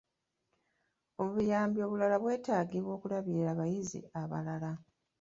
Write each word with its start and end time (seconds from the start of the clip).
Obuyambi 1.23 1.79
obulala 1.85 2.15
bwetaagibwa 2.21 2.91
okulabirira 2.97 3.49
abayizi 3.53 3.99
abalala. 4.21 4.71